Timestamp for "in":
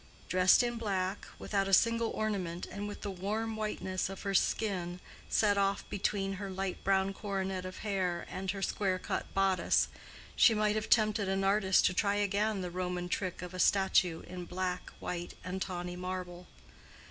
0.63-0.79, 14.23-14.45